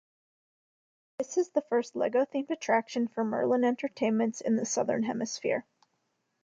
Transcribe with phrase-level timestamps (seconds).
[1.19, 5.63] This is the first Lego themed attraction for Merlin Entertainments in the Southern Hemisphere.